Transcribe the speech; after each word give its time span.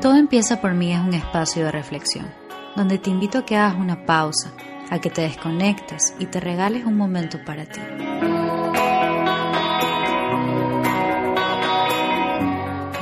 Todo 0.00 0.16
empieza 0.16 0.60
por 0.60 0.74
mí 0.74 0.92
es 0.92 1.00
un 1.00 1.14
espacio 1.14 1.64
de 1.64 1.72
reflexión, 1.72 2.26
donde 2.76 2.98
te 2.98 3.10
invito 3.10 3.38
a 3.38 3.44
que 3.44 3.56
hagas 3.56 3.76
una 3.76 4.06
pausa, 4.06 4.52
a 4.90 5.00
que 5.00 5.10
te 5.10 5.22
desconectes 5.22 6.14
y 6.18 6.26
te 6.26 6.40
regales 6.40 6.84
un 6.84 6.96
momento 6.96 7.38
para 7.44 7.64
ti. 7.64 7.80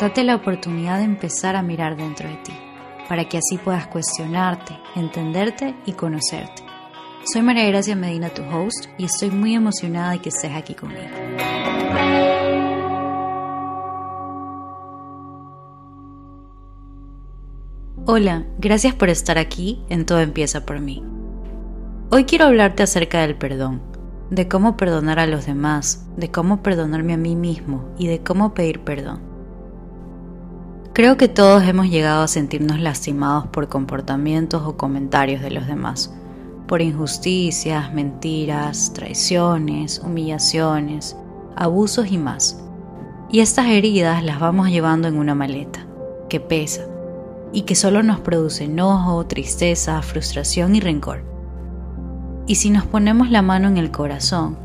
Date 0.01 0.25
la 0.25 0.35
oportunidad 0.35 0.99
de 0.99 1.05
empezar 1.05 1.57
a 1.57 1.63
mirar 1.63 1.97
dentro 1.97 2.29
de 2.29 2.37
ti, 2.37 2.53
para 3.09 3.29
que 3.29 3.39
así 3.39 3.59
puedas 3.59 3.87
cuestionarte, 3.87 4.79
entenderte 4.97 5.75
y 5.87 5.93
conocerte. 5.93 6.64
Soy 7.33 7.41
María 7.41 7.67
Gracia 7.69 7.97
Medina, 7.97 8.29
tu 8.29 8.43
host, 8.43 8.85
y 8.99 9.07
estoy 9.07 9.31
muy 9.31 9.55
emocionada 9.55 10.13
de 10.13 10.19
que 10.19 10.29
estés 10.29 10.53
aquí 10.55 10.75
conmigo. 10.75 11.01
Hola, 18.05 18.45
gracias 18.59 18.95
por 18.95 19.09
estar 19.09 19.39
aquí 19.39 19.83
en 19.89 20.05
Todo 20.05 20.21
empieza 20.21 20.67
por 20.67 20.81
mí. 20.81 21.03
Hoy 22.11 22.25
quiero 22.25 22.45
hablarte 22.45 22.83
acerca 22.83 23.23
del 23.23 23.37
perdón, 23.37 23.81
de 24.29 24.47
cómo 24.47 24.77
perdonar 24.77 25.19
a 25.19 25.27
los 25.27 25.47
demás, 25.47 26.07
de 26.19 26.31
cómo 26.31 26.63
perdonarme 26.63 27.15
a 27.15 27.19
mí 27.19 27.37
mismo 27.37 27.89
y 27.97 28.07
de 28.07 28.23
cómo 28.23 28.53
pedir 28.53 28.81
perdón. 28.81 29.23
Creo 30.93 31.17
que 31.17 31.29
todos 31.29 31.63
hemos 31.63 31.89
llegado 31.89 32.23
a 32.23 32.29
sentirnos 32.29 32.81
lastimados 32.81 33.47
por 33.47 33.69
comportamientos 33.69 34.63
o 34.67 34.77
comentarios 34.77 35.41
de 35.41 35.51
los 35.51 35.67
demás, 35.67 36.15
por 36.67 36.81
injusticias, 36.81 37.93
mentiras, 37.93 38.93
traiciones, 38.95 40.01
humillaciones, 40.05 41.17
abusos 41.57 42.11
y 42.11 42.19
más. 42.19 42.61
Y 43.31 43.41
estas 43.41 43.67
heridas 43.67 44.23
las 44.25 44.41
vamos 44.41 44.69
llevando 44.71 45.09
en 45.09 45.17
una 45.17 45.35
maleta, 45.35 45.87
que 46.29 46.41
pesa, 46.41 46.83
y 47.53 47.63
que 47.63 47.75
solo 47.75 48.03
nos 48.03 48.21
produce 48.21 48.65
enojo, 48.65 49.27
tristeza, 49.27 50.01
frustración 50.03 50.75
y 50.75 50.81
rencor. 50.81 51.25
Y 52.47 52.57
si 52.57 52.71
nos 52.71 52.85
ponemos 52.85 53.31
la 53.31 53.43
mano 53.43 53.69
en 53.69 53.79
el 53.79 53.91
corazón, 53.91 54.59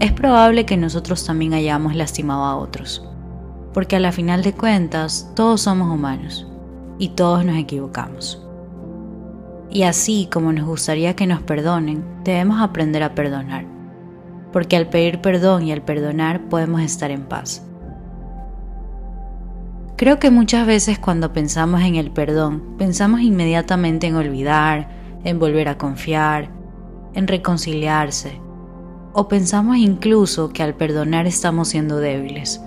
es 0.00 0.12
probable 0.12 0.64
que 0.64 0.76
nosotros 0.76 1.24
también 1.24 1.52
hayamos 1.52 1.94
lastimado 1.94 2.44
a 2.44 2.56
otros, 2.56 3.06
porque 3.74 3.96
a 3.96 4.00
la 4.00 4.12
final 4.12 4.42
de 4.42 4.54
cuentas 4.54 5.30
todos 5.36 5.62
somos 5.62 5.92
humanos 5.92 6.46
y 6.98 7.10
todos 7.10 7.44
nos 7.44 7.56
equivocamos. 7.56 8.42
Y 9.70 9.84
así 9.84 10.28
como 10.30 10.52
nos 10.52 10.66
gustaría 10.66 11.14
que 11.14 11.28
nos 11.28 11.42
perdonen, 11.42 12.04
debemos 12.24 12.60
aprender 12.60 13.04
a 13.04 13.14
perdonar, 13.14 13.64
porque 14.52 14.76
al 14.76 14.88
pedir 14.88 15.20
perdón 15.20 15.62
y 15.62 15.72
al 15.72 15.82
perdonar 15.82 16.48
podemos 16.48 16.80
estar 16.82 17.12
en 17.12 17.22
paz. 17.22 17.64
Creo 19.96 20.18
que 20.18 20.30
muchas 20.30 20.66
veces 20.66 20.98
cuando 20.98 21.32
pensamos 21.32 21.82
en 21.82 21.94
el 21.94 22.10
perdón, 22.10 22.76
pensamos 22.78 23.20
inmediatamente 23.20 24.06
en 24.08 24.16
olvidar, 24.16 24.88
en 25.24 25.38
volver 25.38 25.68
a 25.68 25.78
confiar, 25.78 26.50
en 27.14 27.28
reconciliarse, 27.28 28.40
o 29.12 29.28
pensamos 29.28 29.76
incluso 29.76 30.48
que 30.48 30.62
al 30.62 30.74
perdonar 30.74 31.26
estamos 31.26 31.68
siendo 31.68 31.98
débiles, 31.98 32.60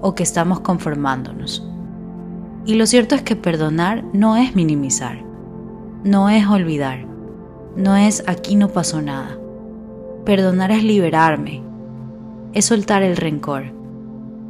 o 0.00 0.14
que 0.14 0.22
estamos 0.22 0.60
conformándonos. 0.60 1.66
Y 2.64 2.74
lo 2.74 2.86
cierto 2.86 3.14
es 3.14 3.22
que 3.22 3.36
perdonar 3.36 4.04
no 4.12 4.36
es 4.36 4.54
minimizar, 4.54 5.29
no 6.04 6.30
es 6.30 6.46
olvidar, 6.46 7.04
no 7.76 7.96
es 7.96 8.24
aquí 8.26 8.56
no 8.56 8.68
pasó 8.68 9.02
nada. 9.02 9.36
Perdonar 10.24 10.70
es 10.70 10.82
liberarme, 10.82 11.62
es 12.52 12.64
soltar 12.64 13.02
el 13.02 13.16
rencor, 13.16 13.64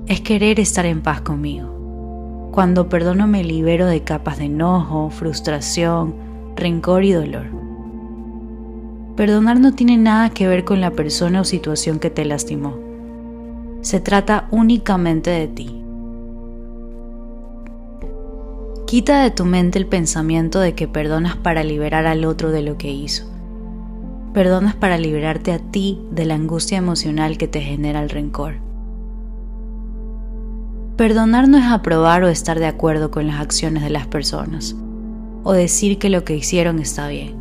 es 0.07 0.21
querer 0.21 0.61
estar 0.61 0.87
en 0.87 1.03
paz 1.03 1.21
conmigo. 1.23 2.51
Cuando 2.53 2.89
perdono 2.89 3.27
me 3.27 3.45
libero 3.45 3.87
de 3.87 4.03
capas 4.03 4.39
de 4.39 4.45
enojo, 4.45 5.11
frustración, 5.11 6.15
rencor 6.57 7.05
y 7.05 7.13
dolor. 7.13 7.47
Perdonar 9.17 9.59
no 9.59 9.75
tiene 9.75 9.97
nada 9.97 10.31
que 10.31 10.49
ver 10.49 10.65
con 10.65 10.81
la 10.81 10.93
persona 10.93 11.41
o 11.41 11.45
situación 11.45 11.99
que 11.99 12.11
te 12.11 12.25
lastimó. 12.25 12.79
Se 13.83 14.01
trata 14.01 14.47
únicamente 14.51 15.31
de 15.31 15.49
ti. 15.49 15.80
Quita 18.91 19.23
de 19.23 19.31
tu 19.31 19.45
mente 19.45 19.79
el 19.79 19.87
pensamiento 19.87 20.59
de 20.59 20.75
que 20.75 20.89
perdonas 20.89 21.37
para 21.37 21.63
liberar 21.63 22.09
al 22.09 22.25
otro 22.25 22.51
de 22.51 22.63
lo 22.63 22.77
que 22.77 22.91
hizo. 22.91 23.25
Perdonas 24.35 24.75
para 24.75 24.99
liberarte 24.99 25.53
a 25.53 25.61
ti 25.61 26.01
de 26.11 26.25
la 26.25 26.35
angustia 26.35 26.79
emocional 26.79 27.39
que 27.39 27.47
te 27.47 27.61
genera 27.61 28.03
el 28.03 28.11
rencor. 28.11 28.55
Perdonar 30.97 31.47
no 31.47 31.57
es 31.57 31.67
aprobar 31.67 32.25
o 32.25 32.29
estar 32.29 32.59
de 32.59 32.67
acuerdo 32.67 33.13
con 33.13 33.29
las 33.29 33.41
acciones 33.41 33.85
de 33.85 33.91
las 33.91 34.09
personas, 34.09 34.75
o 35.45 35.53
decir 35.53 36.01
que 36.01 36.11
lo 36.11 36.25
que 36.25 36.35
hicieron 36.35 36.81
está 36.81 37.07
bien. 37.07 37.37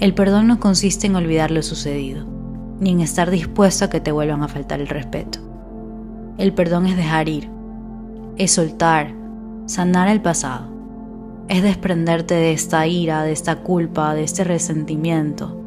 El 0.00 0.14
perdón 0.14 0.46
no 0.46 0.60
consiste 0.60 1.06
en 1.06 1.16
olvidar 1.16 1.50
lo 1.50 1.62
sucedido, 1.62 2.24
ni 2.80 2.92
en 2.92 3.00
estar 3.02 3.30
dispuesto 3.30 3.84
a 3.84 3.90
que 3.90 4.00
te 4.00 4.12
vuelvan 4.12 4.42
a 4.42 4.48
faltar 4.48 4.80
el 4.80 4.88
respeto. 4.88 5.40
El 6.38 6.54
perdón 6.54 6.86
es 6.86 6.96
dejar 6.96 7.28
ir, 7.28 7.50
es 8.38 8.52
soltar, 8.52 9.23
sanar 9.66 10.08
el 10.08 10.20
pasado, 10.20 10.66
es 11.48 11.62
desprenderte 11.62 12.34
de 12.34 12.52
esta 12.52 12.86
ira, 12.86 13.22
de 13.22 13.32
esta 13.32 13.56
culpa, 13.56 14.14
de 14.14 14.22
este 14.22 14.44
resentimiento, 14.44 15.60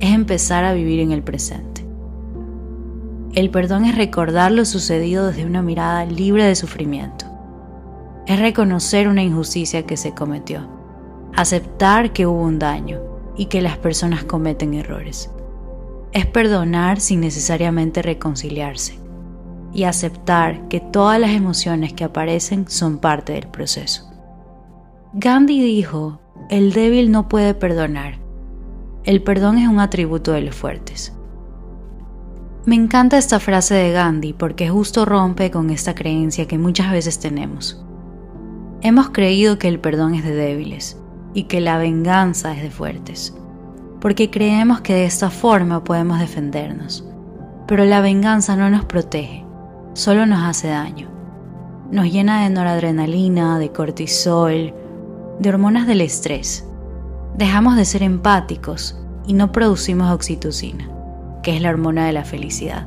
es 0.00 0.12
empezar 0.12 0.64
a 0.64 0.72
vivir 0.72 1.00
en 1.00 1.12
el 1.12 1.22
presente. 1.22 1.84
El 3.34 3.50
perdón 3.50 3.84
es 3.84 3.96
recordar 3.96 4.52
lo 4.52 4.64
sucedido 4.64 5.28
desde 5.28 5.46
una 5.46 5.62
mirada 5.62 6.04
libre 6.04 6.44
de 6.44 6.54
sufrimiento. 6.54 7.26
Es 8.26 8.38
reconocer 8.38 9.08
una 9.08 9.22
injusticia 9.22 9.86
que 9.86 9.96
se 9.96 10.14
cometió, 10.14 10.68
aceptar 11.34 12.12
que 12.12 12.26
hubo 12.26 12.42
un 12.42 12.58
daño 12.58 13.00
y 13.36 13.46
que 13.46 13.62
las 13.62 13.78
personas 13.78 14.24
cometen 14.24 14.74
errores. 14.74 15.30
Es 16.12 16.26
perdonar 16.26 17.00
sin 17.00 17.20
necesariamente 17.20 18.02
reconciliarse 18.02 19.01
y 19.72 19.84
aceptar 19.84 20.68
que 20.68 20.80
todas 20.80 21.18
las 21.18 21.30
emociones 21.30 21.92
que 21.92 22.04
aparecen 22.04 22.68
son 22.68 22.98
parte 22.98 23.32
del 23.32 23.48
proceso. 23.48 24.10
Gandhi 25.14 25.62
dijo, 25.62 26.20
el 26.48 26.72
débil 26.72 27.10
no 27.10 27.28
puede 27.28 27.54
perdonar. 27.54 28.18
El 29.04 29.22
perdón 29.22 29.58
es 29.58 29.68
un 29.68 29.80
atributo 29.80 30.32
de 30.32 30.42
los 30.42 30.54
fuertes. 30.54 31.14
Me 32.64 32.76
encanta 32.76 33.18
esta 33.18 33.40
frase 33.40 33.74
de 33.74 33.90
Gandhi 33.90 34.32
porque 34.32 34.68
justo 34.68 35.04
rompe 35.04 35.50
con 35.50 35.70
esta 35.70 35.94
creencia 35.94 36.46
que 36.46 36.58
muchas 36.58 36.92
veces 36.92 37.18
tenemos. 37.18 37.84
Hemos 38.82 39.10
creído 39.10 39.58
que 39.58 39.68
el 39.68 39.80
perdón 39.80 40.14
es 40.14 40.24
de 40.24 40.34
débiles 40.34 40.98
y 41.34 41.44
que 41.44 41.60
la 41.60 41.78
venganza 41.78 42.54
es 42.54 42.62
de 42.62 42.70
fuertes, 42.70 43.34
porque 44.00 44.30
creemos 44.30 44.80
que 44.80 44.94
de 44.94 45.04
esta 45.04 45.30
forma 45.30 45.82
podemos 45.82 46.20
defendernos. 46.20 47.04
Pero 47.66 47.84
la 47.84 48.00
venganza 48.00 48.56
no 48.56 48.70
nos 48.70 48.84
protege, 48.84 49.44
solo 49.94 50.26
nos 50.26 50.42
hace 50.42 50.68
daño. 50.68 51.08
Nos 51.90 52.10
llena 52.10 52.42
de 52.42 52.50
noradrenalina, 52.50 53.58
de 53.58 53.70
cortisol, 53.70 54.74
de 55.38 55.48
hormonas 55.48 55.86
del 55.86 56.00
estrés. 56.00 56.66
Dejamos 57.36 57.76
de 57.76 57.84
ser 57.84 58.02
empáticos 58.02 58.98
y 59.26 59.34
no 59.34 59.52
producimos 59.52 60.10
oxitocina 60.12 60.92
que 61.42 61.56
es 61.56 61.60
la 61.60 61.70
hormona 61.70 62.06
de 62.06 62.12
la 62.12 62.24
felicidad. 62.24 62.86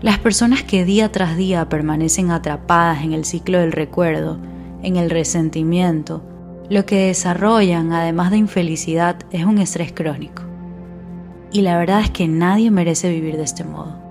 Las 0.00 0.18
personas 0.18 0.62
que 0.62 0.84
día 0.84 1.10
tras 1.10 1.36
día 1.36 1.68
permanecen 1.68 2.30
atrapadas 2.30 3.02
en 3.02 3.12
el 3.12 3.24
ciclo 3.24 3.58
del 3.58 3.72
recuerdo, 3.72 4.38
en 4.82 4.96
el 4.96 5.10
resentimiento, 5.10 6.22
lo 6.68 6.84
que 6.86 7.06
desarrollan, 7.06 7.92
además 7.92 8.30
de 8.30 8.36
infelicidad, 8.38 9.16
es 9.30 9.44
un 9.44 9.58
estrés 9.58 9.92
crónico. 9.92 10.42
Y 11.52 11.62
la 11.62 11.78
verdad 11.78 12.00
es 12.00 12.10
que 12.10 12.28
nadie 12.28 12.70
merece 12.70 13.10
vivir 13.10 13.36
de 13.36 13.44
este 13.44 13.64
modo. 13.64 14.01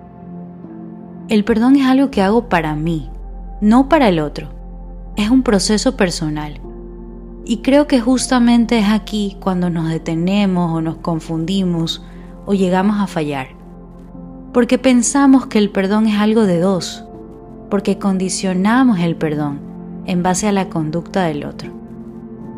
El 1.32 1.46
perdón 1.46 1.78
es 1.78 1.88
algo 1.88 2.12
que 2.12 2.22
hago 2.22 2.50
para 2.50 2.76
mí, 2.76 3.10
no 3.62 3.88
para 3.88 4.10
el 4.10 4.20
otro. 4.20 4.50
Es 5.16 5.30
un 5.30 5.44
proceso 5.44 5.96
personal. 5.96 6.60
Y 7.46 7.60
creo 7.60 7.88
que 7.88 8.02
justamente 8.02 8.78
es 8.78 8.90
aquí 8.90 9.38
cuando 9.40 9.70
nos 9.70 9.88
detenemos 9.88 10.74
o 10.74 10.82
nos 10.82 10.98
confundimos 10.98 12.04
o 12.46 12.54
llegamos 12.54 13.00
a 13.00 13.08
fallar. 13.08 13.48
Porque 14.52 14.78
pensamos 14.78 15.46
que 15.46 15.58
el 15.58 15.70
perdón 15.70 16.06
es 16.06 16.20
algo 16.20 16.42
de 16.42 16.60
dos, 16.60 17.06
porque 17.70 17.98
condicionamos 17.98 19.00
el 19.00 19.16
perdón 19.16 19.62
en 20.08 20.24
base 20.24 20.50
a 20.50 20.52
la 20.52 20.68
conducta 20.68 21.24
del 21.24 21.46
otro, 21.46 21.72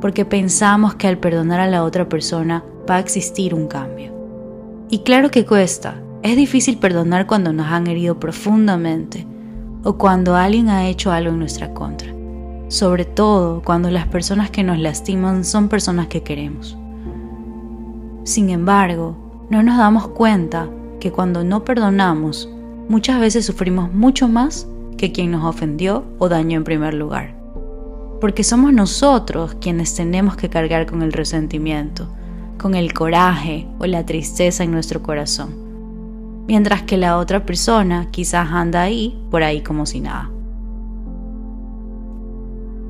porque 0.01 0.25
pensamos 0.25 0.95
que 0.95 1.07
al 1.07 1.19
perdonar 1.19 1.59
a 1.59 1.67
la 1.67 1.83
otra 1.83 2.09
persona 2.09 2.63
va 2.89 2.95
a 2.95 3.01
existir 3.01 3.53
un 3.53 3.67
cambio. 3.67 4.15
Y 4.89 5.03
claro 5.03 5.29
que 5.29 5.45
cuesta, 5.45 6.01
es 6.23 6.37
difícil 6.37 6.77
perdonar 6.77 7.27
cuando 7.27 7.51
nos 7.51 7.67
han 7.67 7.85
herido 7.87 8.17
profundamente 8.17 9.27
o 9.83 9.97
cuando 9.97 10.35
alguien 10.35 10.69
ha 10.69 10.87
hecho 10.87 11.11
algo 11.11 11.31
en 11.31 11.39
nuestra 11.39 11.73
contra, 11.73 12.13
sobre 12.69 13.03
todo 13.03 13.61
cuando 13.61 13.91
las 13.91 14.07
personas 14.07 14.49
que 14.49 14.63
nos 14.63 14.79
lastiman 14.79 15.43
son 15.43 15.67
personas 15.67 16.07
que 16.07 16.23
queremos. 16.23 16.77
Sin 18.23 18.49
embargo, 18.49 19.17
no 19.49 19.63
nos 19.63 19.77
damos 19.77 20.07
cuenta 20.07 20.69
que 21.01 21.11
cuando 21.11 21.43
no 21.43 21.65
perdonamos, 21.65 22.49
muchas 22.87 23.19
veces 23.19 23.45
sufrimos 23.45 23.93
mucho 23.93 24.29
más 24.29 24.65
que 24.97 25.11
quien 25.11 25.31
nos 25.31 25.43
ofendió 25.43 26.05
o 26.19 26.29
dañó 26.29 26.55
en 26.55 26.63
primer 26.63 26.93
lugar. 26.93 27.35
Porque 28.21 28.45
somos 28.45 28.71
nosotros 28.71 29.57
quienes 29.59 29.93
tenemos 29.93 30.37
que 30.37 30.47
cargar 30.47 30.85
con 30.85 31.01
el 31.01 31.11
resentimiento, 31.11 32.07
con 32.57 32.75
el 32.75 32.93
coraje 32.93 33.67
o 33.79 33.85
la 33.87 34.05
tristeza 34.05 34.63
en 34.63 34.71
nuestro 34.71 35.03
corazón, 35.03 35.62
mientras 36.47 36.83
que 36.83 36.97
la 36.97 37.17
otra 37.17 37.45
persona 37.45 38.09
quizás 38.11 38.49
anda 38.51 38.81
ahí, 38.81 39.19
por 39.31 39.43
ahí 39.43 39.61
como 39.61 39.85
si 39.85 39.99
nada. 39.99 40.29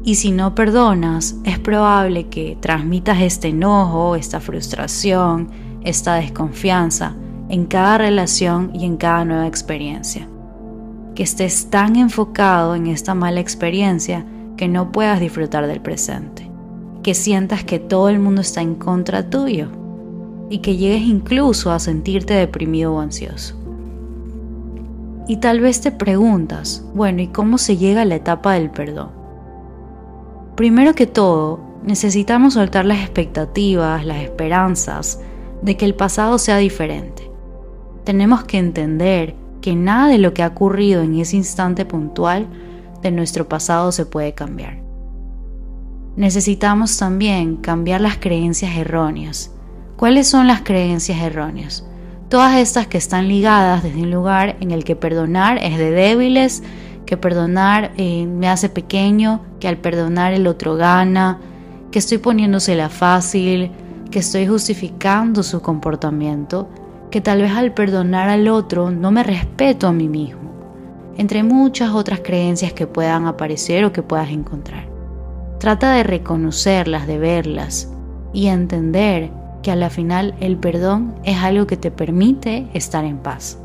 Y 0.05 0.15
si 0.15 0.31
no 0.31 0.53
perdonas, 0.53 1.38
es 1.45 1.59
probable 1.59 2.27
que 2.27 2.57
transmitas 2.59 3.21
este 3.21 3.50
enojo, 3.50 4.15
esta 4.15 4.41
frustración, 4.41 5.50
esta 5.83 6.15
desconfianza 6.15 7.15
en 7.47 7.65
cada 7.65 7.97
relación 7.97 8.71
y 8.73 8.85
en 8.85 8.97
cada 8.97 9.23
nueva 9.23 9.47
experiencia. 9.47 10.27
Que 11.15 11.23
estés 11.23 11.69
tan 11.69 11.95
enfocado 11.95 12.75
en 12.75 12.88
esta 12.88 13.13
mala 13.13 13.39
experiencia 13.39 14.25
que 14.57 14.67
no 14.67 14.91
puedas 14.91 15.19
disfrutar 15.19 15.67
del 15.67 15.79
presente. 15.79 16.50
Que 17.01 17.13
sientas 17.13 17.63
que 17.63 17.79
todo 17.79 18.09
el 18.09 18.19
mundo 18.19 18.41
está 18.41 18.61
en 18.61 18.75
contra 18.75 19.29
tuyo 19.29 19.82
y 20.50 20.60
que 20.60 20.78
llegues 20.78 21.04
incluso 21.04 21.72
a 21.72 21.80
sentirte 21.80 22.34
deprimido 22.34 22.95
o 22.95 23.00
ansioso. 23.00 23.56
Y 25.28 25.38
tal 25.38 25.62
vez 25.62 25.81
te 25.81 25.92
preguntas, 25.92 26.86
bueno, 26.94 27.22
¿y 27.22 27.28
cómo 27.28 27.57
se 27.57 27.78
llega 27.78 28.01
a 28.01 28.06
la 28.06 28.16
etapa 28.16 28.54
del 28.54 28.69
perdón? 28.69 29.12
Primero 30.56 30.94
que 30.94 31.07
todo, 31.07 31.60
necesitamos 31.84 32.56
soltar 32.56 32.86
las 32.86 33.00
expectativas, 33.00 34.06
las 34.06 34.22
esperanzas 34.22 35.19
de 35.62 35.78
que 35.78 35.86
el 35.86 35.95
pasado 35.95 36.38
sea 36.38 36.57
diferente. 36.57 37.31
Tenemos 38.04 38.44
que 38.44 38.57
entender 38.57 39.36
que 39.62 39.75
nada 39.75 40.10
de 40.10 40.18
lo 40.18 40.34
que 40.34 40.44
ha 40.44 40.48
ocurrido 40.48 41.01
en 41.01 41.16
ese 41.16 41.38
instante 41.38 41.86
puntual 41.86 42.48
de 43.01 43.12
nuestro 43.12 43.48
pasado 43.48 43.92
se 43.94 44.06
puede 44.06 44.34
cambiar. 44.34 44.84
Necesitamos 46.16 46.98
también 46.98 47.56
cambiar 47.56 48.01
las 48.01 48.18
creencias 48.18 48.75
erróneas. 48.75 49.51
¿Cuáles 50.03 50.27
son 50.27 50.47
las 50.47 50.63
creencias 50.63 51.21
erróneas? 51.21 51.85
Todas 52.27 52.57
estas 52.57 52.88
que 52.88 52.97
están 52.97 53.29
ligadas 53.29 53.83
desde 53.83 54.01
un 54.01 54.11
lugar 54.11 54.57
en 54.59 54.71
el 54.71 54.83
que 54.83 54.97
perdonar 54.97 55.59
es 55.63 55.77
de 55.77 55.91
débiles, 55.91 56.61
que 57.05 57.15
perdonar 57.15 57.94
eh, 57.95 58.25
me 58.25 58.50
hace 58.50 58.67
pequeño, 58.67 59.39
que 59.61 59.69
al 59.69 59.77
perdonar 59.77 60.33
el 60.33 60.45
otro 60.45 60.75
gana, 60.75 61.39
que 61.89 62.00
estoy 62.00 62.17
poniéndosela 62.17 62.89
fácil, 62.89 63.71
que 64.11 64.19
estoy 64.19 64.45
justificando 64.45 65.41
su 65.41 65.61
comportamiento, 65.61 66.67
que 67.09 67.21
tal 67.21 67.41
vez 67.41 67.53
al 67.53 67.73
perdonar 67.73 68.27
al 68.27 68.50
otro 68.50 68.91
no 68.91 69.09
me 69.09 69.23
respeto 69.23 69.88
a 69.88 69.94
mí 69.94 70.09
mismo, 70.09 70.51
entre 71.15 71.44
muchas 71.44 71.91
otras 71.91 72.19
creencias 72.19 72.73
que 72.73 72.88
puedan 72.88 73.25
aparecer 73.25 73.85
o 73.85 73.94
que 73.94 74.03
puedas 74.03 74.31
encontrar. 74.31 74.85
Trata 75.61 75.94
de 75.94 76.03
reconocerlas, 76.03 77.07
de 77.07 77.19
verlas 77.19 77.89
y 78.33 78.47
entender 78.47 79.31
que 79.63 79.71
a 79.71 79.75
la 79.75 79.89
final 79.89 80.36
el 80.39 80.57
perdón 80.57 81.15
es 81.24 81.38
algo 81.38 81.65
que 81.65 81.77
te 81.77 81.89
permite 81.89 82.68
estar 82.74 83.04
en 83.06 83.18
paz. 83.18 83.57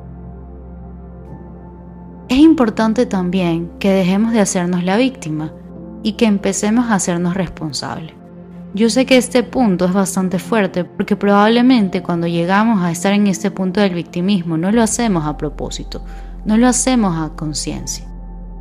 Es 2.29 2.39
importante 2.39 3.05
también 3.05 3.71
que 3.79 3.91
dejemos 3.91 4.33
de 4.33 4.41
hacernos 4.41 4.85
la 4.85 4.97
víctima 4.97 5.53
y 6.03 6.13
que 6.13 6.27
empecemos 6.27 6.87
a 6.87 6.95
hacernos 6.95 7.35
responsables. 7.35 8.13
Yo 8.75 8.91
sé 8.91 9.07
que 9.07 9.17
este 9.17 9.43
punto 9.43 9.87
es 9.87 9.93
bastante 9.95 10.39
fuerte 10.39 10.85
porque 10.85 11.17
probablemente 11.17 12.03
cuando 12.03 12.27
llegamos 12.27 12.83
a 12.83 12.91
estar 12.91 13.13
en 13.15 13.27
este 13.27 13.51
punto 13.51 13.81
del 13.81 13.95
victimismo 13.95 14.59
no 14.59 14.71
lo 14.71 14.83
hacemos 14.83 15.27
a 15.27 15.39
propósito, 15.39 16.03
no 16.45 16.57
lo 16.59 16.69
hacemos 16.69 17.17
a 17.17 17.35
conciencia. 17.35 18.07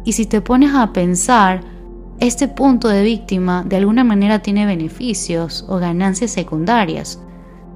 Y 0.06 0.14
si 0.14 0.26
te 0.26 0.40
pones 0.40 0.74
a 0.74 0.94
pensar, 0.94 1.62
este 2.20 2.48
punto 2.48 2.88
de 2.88 3.04
víctima 3.04 3.64
de 3.64 3.76
alguna 3.76 4.06
manera 4.06 4.40
tiene 4.40 4.66
beneficios 4.66 5.66
o 5.68 5.78
ganancias 5.78 6.32
secundarias, 6.32 7.20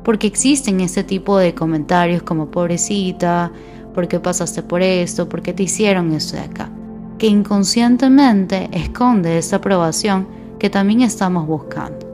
porque 0.04 0.28
existen 0.28 0.82
este 0.82 1.04
tipo 1.04 1.38
de 1.38 1.54
comentarios 1.54 2.24
como 2.24 2.52
pobrecita, 2.52 3.52
¿Por 3.94 4.08
qué 4.08 4.20
pasaste 4.20 4.64
por 4.64 4.82
esto? 4.82 5.28
¿Por 5.28 5.42
qué 5.42 5.54
te 5.54 5.64
hicieron 5.64 6.14
esto 6.14 6.38
de 6.38 6.44
acá? 6.44 6.70
Que 7.18 7.28
inconscientemente 7.28 8.70
esconde 8.72 9.38
esa 9.38 9.58
aprobación 9.58 10.28
que 10.60 10.70
también 10.70 11.02
estamos 11.02 11.46
buscando. 11.46 12.08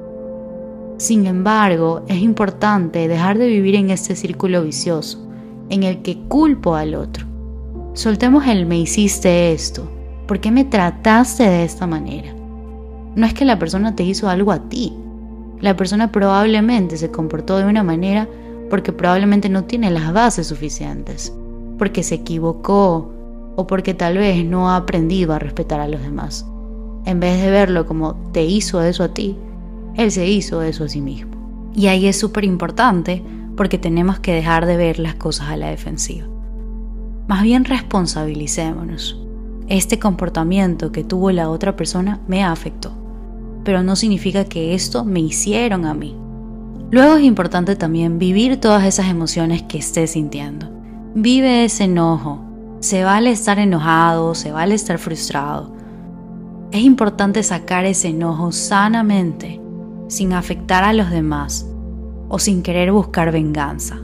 Sin 0.97 1.27
embargo, 1.27 2.03
es 2.07 2.17
importante 2.17 3.07
dejar 3.07 3.37
de 3.37 3.47
vivir 3.47 3.75
en 3.75 3.91
este 3.91 4.15
círculo 4.15 4.63
vicioso, 4.63 5.29
en 5.69 5.83
el 5.83 6.01
que 6.01 6.17
culpo 6.27 6.73
al 6.73 6.95
otro. 6.95 7.27
Soltemos 7.93 8.47
el 8.47 8.65
me 8.65 8.79
hiciste 8.79 9.53
esto, 9.53 9.87
¿por 10.27 10.39
qué 10.39 10.49
me 10.49 10.65
trataste 10.65 11.43
de 11.43 11.63
esta 11.63 11.85
manera? 11.85 12.33
No 13.15 13.25
es 13.25 13.33
que 13.33 13.45
la 13.45 13.59
persona 13.59 13.95
te 13.95 14.03
hizo 14.03 14.29
algo 14.29 14.51
a 14.51 14.67
ti, 14.69 14.93
la 15.59 15.75
persona 15.75 16.11
probablemente 16.11 16.97
se 16.97 17.11
comportó 17.11 17.57
de 17.57 17.65
una 17.65 17.83
manera 17.83 18.27
porque 18.69 18.91
probablemente 18.91 19.49
no 19.49 19.63
tiene 19.63 19.89
las 19.91 20.13
bases 20.13 20.47
suficientes 20.47 21.33
porque 21.77 22.03
se 22.03 22.15
equivocó 22.15 23.13
o 23.55 23.67
porque 23.67 23.93
tal 23.93 24.17
vez 24.17 24.43
no 24.45 24.69
ha 24.69 24.75
aprendido 24.75 25.33
a 25.33 25.39
respetar 25.39 25.79
a 25.79 25.87
los 25.87 26.01
demás. 26.01 26.45
En 27.05 27.19
vez 27.19 27.41
de 27.41 27.49
verlo 27.49 27.85
como 27.85 28.15
te 28.31 28.43
hizo 28.43 28.81
eso 28.81 29.03
a 29.03 29.13
ti, 29.13 29.37
él 29.95 30.11
se 30.11 30.27
hizo 30.27 30.61
eso 30.61 30.83
a 30.83 30.89
sí 30.89 31.01
mismo. 31.01 31.31
Y 31.73 31.87
ahí 31.87 32.07
es 32.07 32.19
súper 32.19 32.43
importante 32.43 33.23
porque 33.55 33.77
tenemos 33.77 34.19
que 34.19 34.33
dejar 34.33 34.65
de 34.65 34.77
ver 34.77 34.99
las 34.99 35.15
cosas 35.15 35.49
a 35.49 35.57
la 35.57 35.69
defensiva. 35.69 36.27
Más 37.27 37.43
bien 37.43 37.65
responsabilicémonos. 37.65 39.19
Este 39.67 39.99
comportamiento 39.99 40.91
que 40.91 41.03
tuvo 41.03 41.31
la 41.31 41.49
otra 41.49 41.75
persona 41.75 42.21
me 42.27 42.43
afectó, 42.43 42.93
pero 43.67 43.83
no 43.83 43.97
significa 43.97 44.45
que 44.45 44.73
esto 44.73 45.03
me 45.03 45.19
hicieron 45.19 45.85
a 45.85 45.93
mí. 45.93 46.15
Luego 46.89 47.17
es 47.17 47.23
importante 47.23 47.75
también 47.75 48.17
vivir 48.17 48.61
todas 48.61 48.85
esas 48.85 49.07
emociones 49.07 49.63
que 49.63 49.77
estés 49.77 50.11
sintiendo. 50.11 50.69
Vive 51.13 51.65
ese 51.65 51.83
enojo. 51.83 52.39
Se 52.79 53.03
vale 53.03 53.29
estar 53.29 53.59
enojado, 53.59 54.35
se 54.35 54.53
vale 54.53 54.73
estar 54.73 54.99
frustrado. 54.99 55.73
Es 56.71 56.79
importante 56.79 57.43
sacar 57.43 57.83
ese 57.83 58.07
enojo 58.07 58.53
sanamente, 58.53 59.59
sin 60.07 60.31
afectar 60.31 60.85
a 60.85 60.93
los 60.93 61.09
demás 61.09 61.67
o 62.29 62.39
sin 62.39 62.63
querer 62.63 62.93
buscar 62.93 63.33
venganza. 63.33 63.97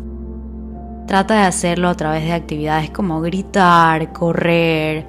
Trata 1.07 1.35
de 1.35 1.43
hacerlo 1.43 1.87
a 1.87 1.95
través 1.95 2.25
de 2.25 2.33
actividades 2.33 2.89
como 2.89 3.21
gritar, 3.21 4.11
correr, 4.11 5.07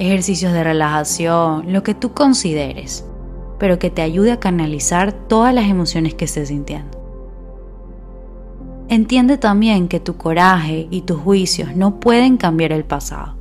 ejercicios 0.00 0.52
de 0.52 0.64
relajación, 0.64 1.72
lo 1.72 1.84
que 1.84 1.94
tú 1.94 2.12
consideres, 2.14 3.06
pero 3.62 3.78
que 3.78 3.90
te 3.90 4.02
ayude 4.02 4.32
a 4.32 4.40
canalizar 4.40 5.12
todas 5.12 5.54
las 5.54 5.66
emociones 5.66 6.14
que 6.14 6.24
estés 6.24 6.48
sintiendo. 6.48 6.98
Entiende 8.88 9.38
también 9.38 9.86
que 9.86 10.00
tu 10.00 10.16
coraje 10.16 10.88
y 10.90 11.02
tus 11.02 11.20
juicios 11.20 11.76
no 11.76 12.00
pueden 12.00 12.38
cambiar 12.38 12.72
el 12.72 12.82
pasado. 12.84 13.36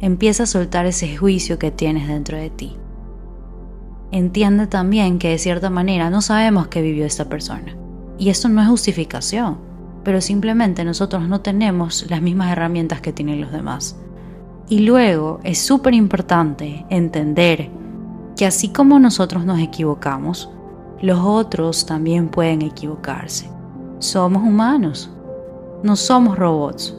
Empieza 0.00 0.44
a 0.44 0.46
soltar 0.46 0.86
ese 0.86 1.18
juicio 1.18 1.58
que 1.58 1.70
tienes 1.70 2.08
dentro 2.08 2.38
de 2.38 2.48
ti. 2.48 2.78
Entiende 4.10 4.68
también 4.68 5.18
que 5.18 5.28
de 5.28 5.38
cierta 5.38 5.68
manera 5.68 6.08
no 6.08 6.22
sabemos 6.22 6.68
qué 6.68 6.80
vivió 6.80 7.04
esta 7.04 7.28
persona. 7.28 7.76
Y 8.16 8.30
esto 8.30 8.48
no 8.48 8.62
es 8.62 8.68
justificación, 8.68 9.58
pero 10.02 10.22
simplemente 10.22 10.82
nosotros 10.82 11.28
no 11.28 11.42
tenemos 11.42 12.06
las 12.08 12.22
mismas 12.22 12.50
herramientas 12.52 13.02
que 13.02 13.12
tienen 13.12 13.42
los 13.42 13.52
demás. 13.52 13.98
Y 14.70 14.78
luego 14.78 15.40
es 15.44 15.58
súper 15.58 15.92
importante 15.92 16.86
entender 16.88 17.81
que 18.42 18.46
así 18.46 18.70
como 18.70 18.98
nosotros 18.98 19.44
nos 19.44 19.60
equivocamos, 19.60 20.50
los 21.00 21.20
otros 21.20 21.86
también 21.86 22.28
pueden 22.28 22.62
equivocarse. 22.62 23.48
Somos 24.00 24.42
humanos, 24.42 25.12
no 25.84 25.94
somos 25.94 26.36
robots. 26.36 26.92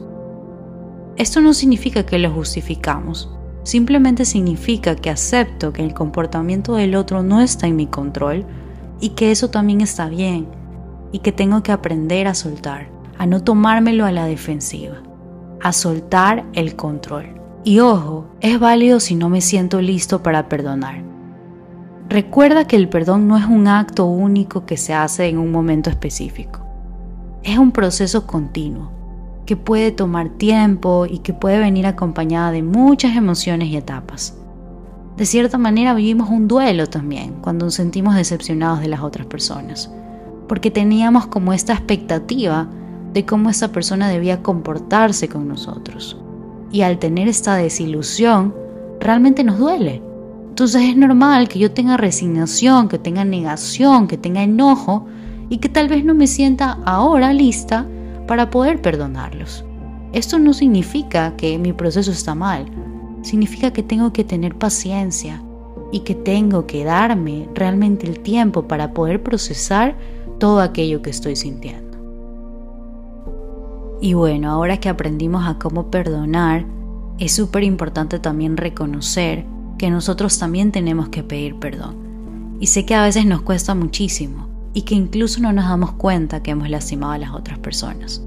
Esto 1.16 1.42
no 1.42 1.52
significa 1.52 2.06
que 2.06 2.18
lo 2.18 2.30
justificamos, 2.30 3.28
simplemente 3.62 4.24
significa 4.24 4.96
que 4.96 5.10
acepto 5.10 5.70
que 5.74 5.84
el 5.84 5.92
comportamiento 5.92 6.76
del 6.76 6.94
otro 6.94 7.22
no 7.22 7.42
está 7.42 7.66
en 7.66 7.76
mi 7.76 7.88
control 7.88 8.46
y 8.98 9.10
que 9.10 9.30
eso 9.30 9.50
también 9.50 9.82
está 9.82 10.08
bien 10.08 10.48
y 11.12 11.18
que 11.18 11.30
tengo 11.30 11.62
que 11.62 11.72
aprender 11.72 12.26
a 12.26 12.32
soltar, 12.32 12.88
a 13.18 13.26
no 13.26 13.44
tomármelo 13.44 14.06
a 14.06 14.12
la 14.12 14.24
defensiva, 14.24 15.02
a 15.60 15.74
soltar 15.74 16.46
el 16.54 16.74
control. 16.74 17.38
Y 17.64 17.80
ojo, 17.80 18.30
es 18.40 18.58
válido 18.58 18.98
si 18.98 19.14
no 19.14 19.28
me 19.28 19.42
siento 19.42 19.82
listo 19.82 20.22
para 20.22 20.48
perdonar. 20.48 21.12
Recuerda 22.08 22.66
que 22.66 22.76
el 22.76 22.88
perdón 22.88 23.28
no 23.28 23.36
es 23.36 23.46
un 23.46 23.66
acto 23.66 24.06
único 24.06 24.66
que 24.66 24.76
se 24.76 24.94
hace 24.94 25.28
en 25.28 25.38
un 25.38 25.50
momento 25.50 25.90
específico 25.90 26.64
es 27.44 27.58
un 27.58 27.70
proceso 27.70 28.26
continuo 28.26 28.90
que 29.46 29.56
puede 29.56 29.92
tomar 29.92 30.30
tiempo 30.30 31.04
y 31.06 31.18
que 31.18 31.34
puede 31.34 31.58
venir 31.58 31.86
acompañada 31.86 32.50
de 32.50 32.62
muchas 32.62 33.14
emociones 33.14 33.68
y 33.68 33.76
etapas. 33.76 34.38
De 35.18 35.26
cierta 35.26 35.58
manera 35.58 35.92
vivimos 35.92 36.30
un 36.30 36.48
duelo 36.48 36.86
también 36.86 37.34
cuando 37.42 37.66
nos 37.66 37.74
sentimos 37.74 38.14
decepcionados 38.14 38.80
de 38.80 38.88
las 38.88 39.00
otras 39.00 39.26
personas, 39.26 39.92
porque 40.48 40.70
teníamos 40.70 41.26
como 41.26 41.52
esta 41.52 41.74
expectativa 41.74 42.66
de 43.12 43.26
cómo 43.26 43.50
esa 43.50 43.70
persona 43.70 44.08
debía 44.08 44.42
comportarse 44.42 45.28
con 45.28 45.46
nosotros. 45.46 46.18
Y 46.72 46.80
al 46.80 46.98
tener 46.98 47.28
esta 47.28 47.54
desilusión, 47.54 48.54
realmente 48.98 49.44
nos 49.44 49.58
duele. 49.58 50.02
Entonces 50.54 50.82
es 50.82 50.96
normal 50.96 51.48
que 51.48 51.58
yo 51.58 51.72
tenga 51.72 51.96
resignación, 51.96 52.86
que 52.86 53.00
tenga 53.00 53.24
negación, 53.24 54.06
que 54.06 54.16
tenga 54.16 54.44
enojo 54.44 55.04
y 55.48 55.58
que 55.58 55.68
tal 55.68 55.88
vez 55.88 56.04
no 56.04 56.14
me 56.14 56.28
sienta 56.28 56.78
ahora 56.84 57.32
lista 57.32 57.88
para 58.28 58.50
poder 58.50 58.80
perdonarlos. 58.80 59.64
Esto 60.12 60.38
no 60.38 60.52
significa 60.52 61.34
que 61.34 61.58
mi 61.58 61.72
proceso 61.72 62.12
está 62.12 62.36
mal, 62.36 62.66
significa 63.22 63.72
que 63.72 63.82
tengo 63.82 64.12
que 64.12 64.22
tener 64.22 64.54
paciencia 64.54 65.42
y 65.90 66.04
que 66.04 66.14
tengo 66.14 66.68
que 66.68 66.84
darme 66.84 67.48
realmente 67.52 68.06
el 68.06 68.20
tiempo 68.20 68.68
para 68.68 68.94
poder 68.94 69.24
procesar 69.24 69.96
todo 70.38 70.60
aquello 70.60 71.02
que 71.02 71.10
estoy 71.10 71.34
sintiendo. 71.34 71.98
Y 74.00 74.14
bueno, 74.14 74.52
ahora 74.52 74.76
que 74.76 74.88
aprendimos 74.88 75.48
a 75.48 75.58
cómo 75.58 75.90
perdonar, 75.90 76.64
es 77.18 77.32
súper 77.32 77.64
importante 77.64 78.20
también 78.20 78.56
reconocer 78.56 79.52
que 79.78 79.90
nosotros 79.90 80.38
también 80.38 80.72
tenemos 80.72 81.08
que 81.08 81.22
pedir 81.22 81.56
perdón. 81.56 82.56
Y 82.60 82.66
sé 82.68 82.86
que 82.86 82.94
a 82.94 83.02
veces 83.02 83.26
nos 83.26 83.42
cuesta 83.42 83.74
muchísimo 83.74 84.48
y 84.72 84.82
que 84.82 84.94
incluso 84.94 85.40
no 85.40 85.52
nos 85.52 85.66
damos 85.66 85.92
cuenta 85.92 86.42
que 86.42 86.52
hemos 86.52 86.70
lastimado 86.70 87.12
a 87.12 87.18
las 87.18 87.30
otras 87.30 87.58
personas. 87.58 88.22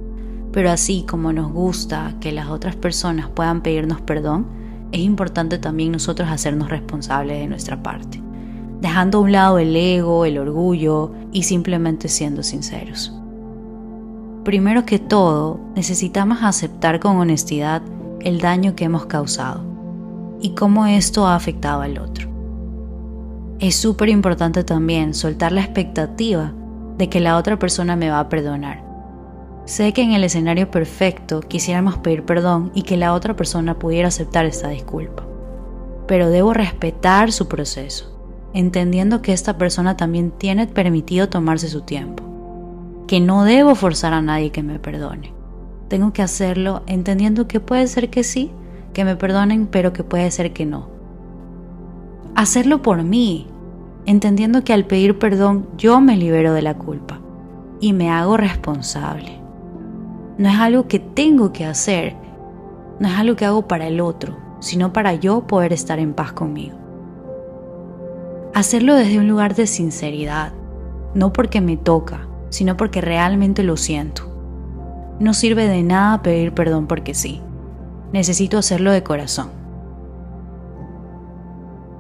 Pero 0.52 0.72
así 0.72 1.06
como 1.08 1.34
nos 1.34 1.52
gusta 1.52 2.16
que 2.20 2.32
las 2.32 2.48
otras 2.48 2.76
personas 2.76 3.30
puedan 3.30 3.62
pedirnos 3.62 4.02
perdón, 4.02 4.48
es 4.92 5.02
importante 5.02 5.58
también 5.58 5.92
nosotros 5.92 6.30
hacernos 6.30 6.70
responsables 6.70 7.40
de 7.40 7.48
nuestra 7.48 7.84
parte, 7.84 8.22
dejando 8.82 9.18
a 9.18 9.22
un 9.22 9.32
lado 9.32 9.60
el 9.60 9.76
ego, 9.76 10.26
el 10.26 10.38
orgullo 10.38 11.12
y 11.34 11.44
simplemente 11.44 12.08
siendo 12.08 12.44
sinceros. 12.44 13.14
Primero 14.46 14.86
que 14.86 14.98
todo, 14.98 15.60
necesitamos 15.76 16.40
aceptar 16.42 17.02
con 17.02 17.18
honestidad 17.18 17.82
el 18.22 18.40
daño 18.40 18.76
que 18.76 18.86
hemos 18.86 19.06
causado 19.06 19.77
y 20.42 20.52
cómo 20.52 20.86
esto 20.86 21.28
ha 21.28 21.36
afectado 21.36 21.82
al 21.82 21.98
otro. 21.98 22.30
Es 23.60 23.76
súper 23.76 24.10
importante 24.10 24.64
también 24.64 25.14
soltar 25.14 25.52
la 25.52 25.62
expectativa 25.62 26.54
de 26.98 27.10
que 27.10 27.20
la 27.20 27.38
otra 27.38 27.58
persona 27.58 27.96
me 27.96 28.10
va 28.10 28.20
a 28.20 28.30
perdonar. 28.30 28.84
Sé 29.66 29.94
que 29.94 30.02
en 30.02 30.14
el 30.14 30.24
escenario 30.24 30.72
perfecto 30.72 31.42
quisiéramos 31.42 31.98
pedir 31.98 32.24
perdón 32.24 32.72
y 32.74 32.84
que 32.84 32.98
la 32.98 33.14
otra 33.14 33.36
persona 33.36 33.78
pudiera 33.78 34.08
aceptar 34.08 34.46
esta 34.46 34.70
disculpa, 34.70 35.26
pero 36.08 36.30
debo 36.30 36.54
respetar 36.54 37.32
su 37.32 37.48
proceso, 37.48 38.18
entendiendo 38.54 39.22
que 39.22 39.34
esta 39.34 39.58
persona 39.58 39.98
también 39.98 40.32
tiene 40.32 40.68
permitido 40.68 41.28
tomarse 41.28 41.68
su 41.68 41.82
tiempo, 41.82 42.24
que 43.08 43.20
no 43.20 43.44
debo 43.44 43.76
forzar 43.76 44.14
a 44.14 44.22
nadie 44.22 44.52
que 44.52 44.64
me 44.64 44.80
perdone. 44.80 45.34
Tengo 45.90 46.14
que 46.14 46.22
hacerlo 46.22 46.84
entendiendo 46.88 47.48
que 47.48 47.60
puede 47.60 47.88
ser 47.88 48.10
que 48.10 48.24
sí, 48.24 48.52
que 48.98 49.06
me 49.06 49.16
perdonen, 49.16 49.66
pero 49.68 49.94
que 49.94 50.04
puede 50.04 50.30
ser 50.32 50.52
que 50.52 50.66
no 50.66 50.98
hacerlo 52.38 52.84
por 52.84 53.02
mí, 53.02 53.48
entendiendo 54.06 54.64
que 54.64 54.72
al 54.72 54.86
pedir 54.86 55.18
perdón 55.18 55.68
yo 55.76 56.00
me 56.00 56.16
libero 56.16 56.54
de 56.54 56.62
la 56.62 56.76
culpa 56.76 57.20
y 57.80 57.94
me 57.94 58.12
hago 58.12 58.38
responsable. 58.38 59.42
No 60.38 60.48
es 60.48 60.60
algo 60.60 60.88
que 60.88 61.00
tengo 61.00 61.52
que 61.52 61.66
hacer, 61.66 62.16
no 63.00 63.08
es 63.08 63.18
algo 63.18 63.36
que 63.36 63.46
hago 63.46 63.68
para 63.68 63.88
el 63.88 64.00
otro, 64.00 64.38
sino 64.60 64.94
para 64.94 65.16
yo 65.16 65.48
poder 65.48 65.74
estar 65.74 65.98
en 65.98 66.14
paz 66.14 66.32
conmigo. 66.32 66.78
Hacerlo 68.54 68.94
desde 68.94 69.18
un 69.18 69.28
lugar 69.28 69.56
de 69.56 69.66
sinceridad, 69.66 70.54
no 71.16 71.34
porque 71.34 71.60
me 71.60 71.76
toca, 71.76 72.28
sino 72.50 72.78
porque 72.78 73.02
realmente 73.02 73.64
lo 73.64 73.78
siento. 73.78 74.32
No 75.20 75.34
sirve 75.34 75.68
de 75.68 75.82
nada 75.82 76.22
pedir 76.22 76.54
perdón 76.54 76.86
porque 76.86 77.16
sí. 77.16 77.42
Necesito 78.14 78.58
hacerlo 78.58 78.92
de 78.92 79.04
corazón. 79.04 79.50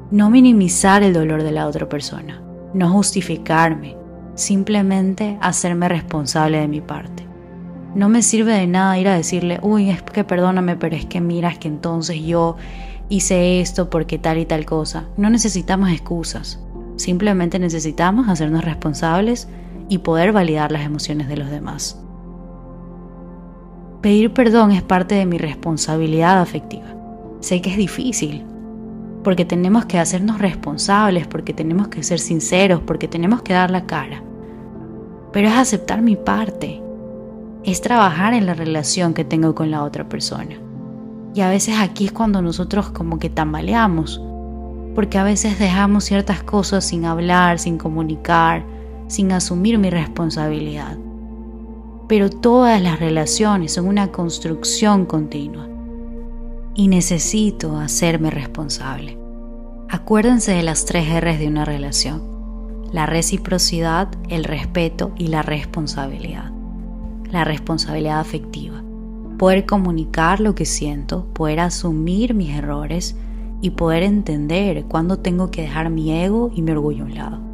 No 0.10 0.30
minimizar 0.30 1.04
el 1.04 1.14
dolor 1.14 1.44
de 1.44 1.52
la 1.52 1.68
otra 1.68 1.90
persona, 1.90 2.42
no 2.74 2.90
justificarme, 2.90 3.98
simplemente 4.36 5.38
hacerme 5.42 5.90
responsable 5.90 6.60
de 6.60 6.68
mi 6.70 6.80
parte. 6.80 7.26
No 7.94 8.08
me 8.08 8.22
sirve 8.22 8.54
de 8.54 8.68
nada 8.68 8.98
ir 8.98 9.10
a 9.10 9.16
decirle, 9.16 9.60
uy, 9.62 9.90
es 9.90 10.02
que 10.02 10.24
perdóname, 10.24 10.78
pero 10.78 10.96
es 10.96 11.06
que 11.06 11.20
miras 11.20 11.58
que 11.58 11.68
entonces 11.68 12.22
yo 12.22 12.56
hice 13.10 13.60
esto 13.60 13.90
porque 13.90 14.18
tal 14.18 14.38
y 14.38 14.46
tal 14.46 14.66
cosa. 14.66 15.06
No 15.18 15.30
necesitamos 15.30 15.90
excusas, 15.90 16.60
simplemente 16.96 17.60
necesitamos 17.60 18.30
hacernos 18.30 18.64
responsables 18.64 19.50
y 19.90 20.00
poder 20.00 20.32
validar 20.32 20.72
las 20.72 20.84
emociones 20.84 21.28
de 21.28 21.38
los 21.38 21.50
demás. 21.50 22.02
Pedir 24.01 24.32
perdón 24.32 24.72
es 24.72 24.84
parte 24.84 25.16
de 25.16 25.25
mi 25.25 25.39
responsabilidad 25.39 26.39
afectiva. 26.39 26.86
Sé 27.39 27.62
que 27.62 27.72
es 27.72 27.77
difícil, 27.77 28.44
porque 29.24 29.44
tenemos 29.44 29.86
que 29.86 29.98
hacernos 29.98 30.39
responsables, 30.39 31.25
porque 31.25 31.51
tenemos 31.54 31.88
que 31.88 32.04
ser 32.04 32.20
sinceros, 32.20 32.82
porque 32.86 33.08
tenemos 33.08 33.42
que 33.42 33.54
dar 33.54 33.72
la 33.72 33.86
cara. 33.88 34.22
Pero 35.34 35.48
es 35.48 35.56
aceptar 35.56 36.01
mi 36.04 36.16
parte, 36.16 36.82
es 37.63 37.82
trabajar 37.82 38.34
en 38.34 38.46
la 38.46 38.54
relación 38.54 39.16
que 39.16 39.25
tengo 39.25 39.56
con 39.56 39.72
la 39.72 39.84
otra 39.84 40.08
persona. 40.08 40.56
Y 41.34 41.42
a 41.42 41.50
veces 41.50 41.77
aquí 41.80 42.06
es 42.06 42.12
cuando 42.12 42.42
nosotros 42.42 42.92
como 42.92 43.18
que 43.18 43.32
tambaleamos, 43.32 44.22
porque 44.94 45.18
a 45.18 45.24
veces 45.24 45.58
dejamos 45.58 46.04
ciertas 46.04 46.44
cosas 46.44 46.86
sin 46.86 47.06
hablar, 47.06 47.58
sin 47.58 47.77
comunicar, 47.77 48.63
sin 49.08 49.32
asumir 49.32 49.80
mi 49.80 49.89
responsabilidad. 49.89 50.98
Pero 52.08 52.30
todas 52.30 52.82
las 52.82 53.00
relaciones 53.00 53.74
son 53.74 53.88
una 53.88 54.12
construcción 54.12 55.06
continua 55.06 55.68
y 56.74 56.88
necesito 56.88 57.78
hacerme 57.78 58.30
responsable. 58.30 59.18
Acuérdense 59.90 60.52
de 60.52 60.64
las 60.64 60.86
tres 60.86 61.10
R's 61.22 61.40
de 61.40 61.48
una 61.48 61.66
relación. 61.66 62.22
La 62.92 63.06
reciprocidad, 63.06 64.10
el 64.30 64.44
respeto 64.44 65.12
y 65.18 65.28
la 65.28 65.42
responsabilidad. 65.42 66.52
La 67.32 67.44
responsabilidad 67.44 68.20
afectiva. 68.20 68.82
Poder 69.38 69.66
comunicar 69.66 70.40
lo 70.40 70.56
que 70.56 70.66
siento, 70.66 71.26
poder 71.34 71.60
asumir 71.60 72.34
mis 72.34 72.52
errores 72.52 73.16
y 73.62 73.72
poder 73.72 74.04
entender 74.04 74.86
cuándo 74.86 75.18
tengo 75.18 75.52
que 75.52 75.64
dejar 75.64 75.90
mi 75.90 76.12
ego 76.12 76.52
y 76.54 76.62
mi 76.62 76.72
orgullo 76.72 77.04
a 77.04 77.08
un 77.08 77.16
lado. 77.16 77.47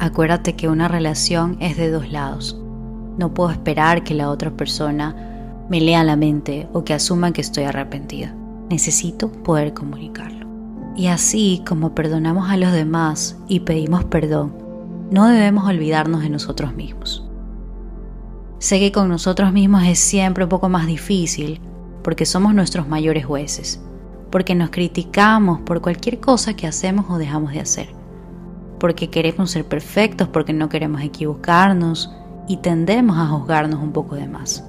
Acuérdate 0.00 0.54
que 0.54 0.68
una 0.68 0.86
relación 0.86 1.56
es 1.60 1.76
de 1.76 1.90
dos 1.90 2.10
lados. 2.12 2.56
No 3.18 3.34
puedo 3.34 3.50
esperar 3.50 4.04
que 4.04 4.14
la 4.14 4.30
otra 4.30 4.50
persona 4.50 5.64
me 5.68 5.80
lea 5.80 6.04
la 6.04 6.14
mente 6.14 6.68
o 6.72 6.84
que 6.84 6.94
asuma 6.94 7.32
que 7.32 7.40
estoy 7.40 7.64
arrepentida. 7.64 8.34
Necesito 8.70 9.32
poder 9.32 9.74
comunicarlo. 9.74 10.46
Y 10.94 11.08
así 11.08 11.62
como 11.66 11.94
perdonamos 11.94 12.48
a 12.48 12.56
los 12.56 12.72
demás 12.72 13.38
y 13.48 13.60
pedimos 13.60 14.04
perdón, 14.04 14.52
no 15.10 15.26
debemos 15.26 15.68
olvidarnos 15.68 16.22
de 16.22 16.30
nosotros 16.30 16.74
mismos. 16.74 17.24
Sé 18.58 18.78
que 18.78 18.92
con 18.92 19.08
nosotros 19.08 19.52
mismos 19.52 19.84
es 19.84 19.98
siempre 19.98 20.44
un 20.44 20.50
poco 20.50 20.68
más 20.68 20.86
difícil 20.86 21.60
porque 22.02 22.26
somos 22.26 22.54
nuestros 22.54 22.88
mayores 22.88 23.26
jueces, 23.26 23.80
porque 24.30 24.54
nos 24.54 24.70
criticamos 24.70 25.60
por 25.60 25.80
cualquier 25.80 26.20
cosa 26.20 26.54
que 26.54 26.66
hacemos 26.66 27.06
o 27.08 27.18
dejamos 27.18 27.52
de 27.52 27.60
hacer, 27.60 27.88
porque 28.78 29.10
queremos 29.10 29.50
ser 29.50 29.64
perfectos, 29.64 30.28
porque 30.28 30.52
no 30.52 30.68
queremos 30.68 31.02
equivocarnos 31.02 32.12
y 32.46 32.58
tendemos 32.58 33.18
a 33.18 33.26
juzgarnos 33.26 33.82
un 33.82 33.92
poco 33.92 34.14
de 34.14 34.28
más 34.28 34.64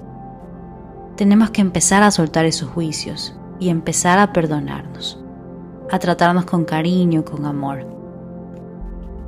tenemos 1.20 1.50
que 1.50 1.60
empezar 1.60 2.02
a 2.02 2.12
soltar 2.12 2.46
esos 2.46 2.70
juicios 2.70 3.36
y 3.60 3.68
empezar 3.68 4.20
a 4.20 4.32
perdonarnos, 4.32 5.20
a 5.92 6.00
tratarnos 6.00 6.46
con 6.46 6.64
cariño, 6.64 7.26
con 7.26 7.46
amor. 7.46 7.86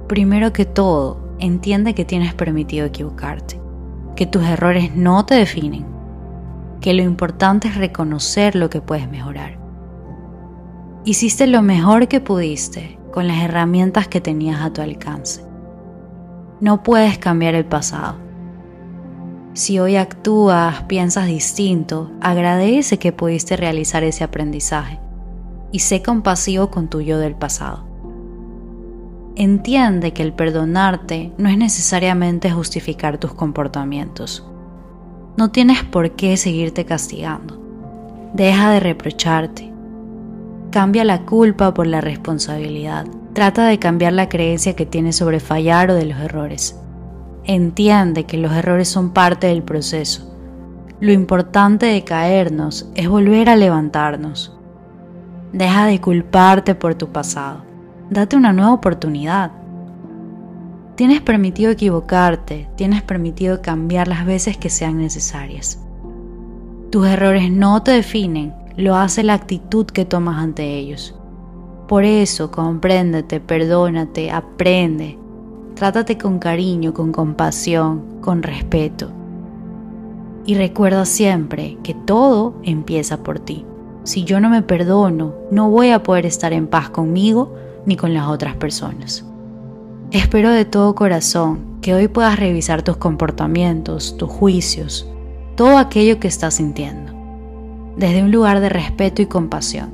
Primero 0.07 0.53
que 0.53 0.63
todo, 0.63 1.35
entiende 1.39 1.93
que 1.93 2.05
tienes 2.05 2.33
permitido 2.33 2.85
equivocarte, 2.85 3.59
que 4.15 4.25
tus 4.25 4.41
errores 4.41 4.95
no 4.95 5.25
te 5.25 5.35
definen, 5.35 5.85
que 6.79 6.93
lo 6.93 7.03
importante 7.03 7.67
es 7.67 7.75
reconocer 7.75 8.55
lo 8.55 8.69
que 8.69 8.79
puedes 8.79 9.11
mejorar. 9.11 9.59
Hiciste 11.03 11.45
lo 11.45 11.61
mejor 11.61 12.07
que 12.07 12.21
pudiste 12.21 12.97
con 13.11 13.27
las 13.27 13.43
herramientas 13.43 14.07
que 14.07 14.21
tenías 14.21 14.61
a 14.61 14.71
tu 14.71 14.81
alcance. 14.81 15.43
No 16.59 16.83
puedes 16.83 17.17
cambiar 17.17 17.55
el 17.55 17.65
pasado 17.65 18.15
si 19.53 19.79
hoy 19.79 19.97
actúas, 19.97 20.83
piensas 20.83 21.25
distinto, 21.25 22.09
agradece 22.21 22.97
que 22.99 23.11
pudiste 23.11 23.57
realizar 23.57 24.01
ese 24.03 24.23
aprendizaje 24.23 24.97
y 25.73 25.79
sé 25.79 26.01
compasivo 26.01 26.71
con 26.71 26.87
tu 26.87 27.01
yo 27.01 27.19
del 27.19 27.35
pasado. 27.35 27.85
Entiende 29.35 30.13
que 30.13 30.23
el 30.23 30.31
perdonarte 30.31 31.33
no 31.37 31.49
es 31.49 31.57
necesariamente 31.57 32.49
justificar 32.49 33.17
tus 33.17 33.33
comportamientos. 33.33 34.47
No 35.35 35.51
tienes 35.51 35.83
por 35.83 36.11
qué 36.11 36.37
seguirte 36.37 36.85
castigando. 36.85 37.59
Deja 38.33 38.71
de 38.71 38.79
reprocharte. 38.79 39.70
Cambia 40.71 41.03
la 41.03 41.25
culpa 41.25 41.73
por 41.73 41.85
la 41.85 42.01
responsabilidad. 42.01 43.05
Trata 43.33 43.65
de 43.65 43.79
cambiar 43.79 44.13
la 44.13 44.29
creencia 44.29 44.75
que 44.75 44.85
tienes 44.85 45.17
sobre 45.17 45.39
fallar 45.39 45.91
o 45.91 45.95
de 45.95 46.05
los 46.05 46.19
errores 46.19 46.81
entiende 47.45 48.25
que 48.25 48.37
los 48.37 48.51
errores 48.51 48.87
son 48.87 49.11
parte 49.11 49.47
del 49.47 49.63
proceso. 49.63 50.27
Lo 50.99 51.11
importante 51.11 51.87
de 51.87 52.03
caernos 52.03 52.89
es 52.95 53.09
volver 53.09 53.49
a 53.49 53.55
levantarnos. 53.55 54.55
Deja 55.51 55.85
de 55.85 55.99
culparte 55.99 56.75
por 56.75 56.95
tu 56.95 57.07
pasado. 57.07 57.63
Date 58.09 58.35
una 58.35 58.53
nueva 58.53 58.73
oportunidad. 58.73 59.51
Tienes 60.95 61.21
permitido 61.21 61.71
equivocarte, 61.71 62.69
tienes 62.75 63.01
permitido 63.01 63.61
cambiar 63.61 64.07
las 64.07 64.25
veces 64.25 64.57
que 64.57 64.69
sean 64.69 64.97
necesarias. 64.97 65.79
Tus 66.91 67.07
errores 67.07 67.49
no 67.49 67.81
te 67.81 67.91
definen, 67.91 68.53
lo 68.81 68.95
hace 68.95 69.23
la 69.23 69.33
actitud 69.33 69.85
que 69.85 70.05
tomas 70.05 70.37
ante 70.37 70.75
ellos. 70.77 71.15
Por 71.87 72.03
eso, 72.03 72.51
compréndete, 72.51 73.39
perdónate, 73.39 74.31
aprende. 74.31 75.17
Trátate 75.75 76.17
con 76.17 76.39
cariño, 76.39 76.93
con 76.93 77.11
compasión, 77.11 78.19
con 78.21 78.43
respeto. 78.43 79.11
Y 80.45 80.55
recuerda 80.55 81.05
siempre 81.05 81.77
que 81.83 81.93
todo 81.93 82.55
empieza 82.63 83.23
por 83.23 83.39
ti. 83.39 83.65
Si 84.03 84.23
yo 84.23 84.39
no 84.39 84.49
me 84.49 84.61
perdono, 84.61 85.33
no 85.51 85.69
voy 85.69 85.89
a 85.89 86.01
poder 86.01 86.25
estar 86.25 86.53
en 86.53 86.67
paz 86.67 86.89
conmigo 86.89 87.53
ni 87.85 87.95
con 87.95 88.13
las 88.13 88.27
otras 88.27 88.55
personas. 88.55 89.25
Espero 90.11 90.49
de 90.49 90.65
todo 90.65 90.95
corazón 90.95 91.79
que 91.81 91.93
hoy 91.93 92.07
puedas 92.07 92.39
revisar 92.39 92.81
tus 92.83 92.97
comportamientos, 92.97 94.17
tus 94.17 94.29
juicios, 94.29 95.07
todo 95.55 95.77
aquello 95.77 96.19
que 96.19 96.27
estás 96.27 96.55
sintiendo, 96.55 97.13
desde 97.97 98.23
un 98.23 98.31
lugar 98.31 98.59
de 98.59 98.69
respeto 98.69 99.21
y 99.21 99.25
compasión, 99.25 99.89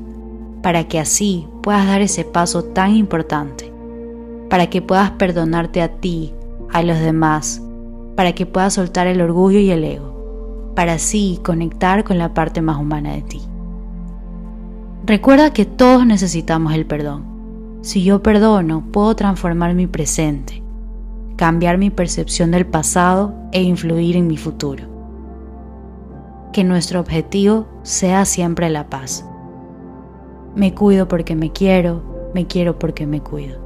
para 0.62 0.88
que 0.88 1.00
así 1.00 1.48
puedas 1.64 1.88
dar 1.88 2.02
ese 2.02 2.24
paso 2.24 2.64
tan 2.64 2.96
importante, 2.96 3.72
para 4.50 4.70
que 4.70 4.82
puedas 4.82 5.12
perdonarte 5.12 5.82
a 5.82 5.90
ti, 5.90 6.34
a 6.72 6.84
los 6.84 7.00
demás, 7.00 7.62
para 8.16 8.34
que 8.34 8.46
puedas 8.46 8.74
soltar 8.74 9.08
el 9.08 9.22
orgullo 9.22 9.60
y 9.60 9.72
el 9.72 9.84
ego, 9.84 10.74
para 10.76 10.94
así 10.94 11.40
conectar 11.44 12.04
con 12.04 12.18
la 12.18 12.34
parte 12.34 12.62
más 12.62 12.78
humana 12.78 13.14
de 13.14 13.22
ti. 13.22 13.42
Recuerda 15.06 15.54
que 15.54 15.66
todos 15.66 16.06
necesitamos 16.06 16.74
el 16.74 16.86
perdón. 16.86 17.24
Si 17.82 18.04
yo 18.04 18.22
perdono, 18.22 18.84
puedo 18.92 19.16
transformar 19.16 19.74
mi 19.74 19.88
presente, 19.88 20.62
cambiar 21.38 21.78
mi 21.78 21.90
percepción 21.90 22.52
del 22.52 22.66
pasado 22.66 23.34
e 23.52 23.62
influir 23.62 24.18
en 24.18 24.28
mi 24.28 24.38
futuro 24.38 24.97
que 26.58 26.64
nuestro 26.64 27.00
objetivo 27.00 27.68
sea 27.84 28.26
siempre 28.26 28.72
la 28.72 28.90
paz. 28.90 29.24
Me 30.56 30.74
cuido 30.74 31.08
porque 31.08 31.36
me 31.36 31.52
quiero, 31.52 32.32
me 32.34 32.48
quiero 32.48 32.80
porque 32.80 33.06
me 33.06 33.22
cuido. 33.22 33.60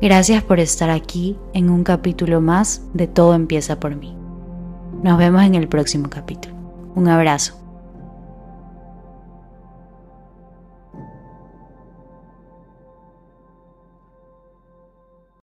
Gracias 0.00 0.44
por 0.44 0.60
estar 0.60 0.88
aquí 0.88 1.36
en 1.52 1.68
un 1.68 1.82
capítulo 1.82 2.40
más 2.40 2.84
de 2.94 3.08
Todo 3.08 3.34
empieza 3.34 3.80
por 3.80 3.96
mí. 3.96 4.16
Nos 5.02 5.18
vemos 5.18 5.42
en 5.42 5.56
el 5.56 5.66
próximo 5.66 6.08
capítulo. 6.08 6.54
Un 6.94 7.08
abrazo. 7.08 7.59